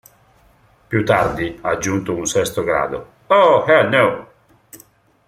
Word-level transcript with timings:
Più 0.87 1.05
tardi 1.05 1.59
ha 1.61 1.69
aggiunto 1.69 2.15
un 2.15 2.25
sesto 2.25 2.63
grado, 2.63 3.11
"Oh 3.27 3.63
Hell 3.67 3.89
No!!". 3.89 4.31